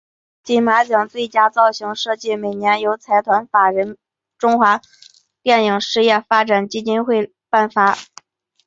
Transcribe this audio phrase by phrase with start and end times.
[0.41, 3.99] 金马奖最佳造型设计每年由财团法人
[4.39, 4.89] 中华民国
[5.43, 7.95] 电影事业发展基金会颁发。